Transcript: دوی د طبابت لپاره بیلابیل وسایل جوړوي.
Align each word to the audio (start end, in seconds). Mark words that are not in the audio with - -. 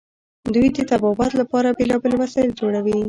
دوی 0.53 0.67
د 0.75 0.77
طبابت 0.91 1.31
لپاره 1.41 1.75
بیلابیل 1.77 2.13
وسایل 2.17 2.51
جوړوي. 2.59 2.97